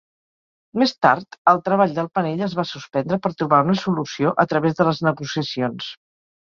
Més 0.83 0.93
tard, 1.05 1.37
el 1.51 1.61
treball 1.67 1.93
del 1.99 2.09
panell 2.21 2.43
es 2.47 2.57
va 2.61 2.67
suspendre 2.71 3.21
per 3.27 3.35
trobar 3.43 3.63
una 3.69 3.79
solució 3.87 4.35
a 4.47 4.51
través 4.55 4.79
de 4.83 4.93
les 4.93 5.09
negociacions. 5.11 5.97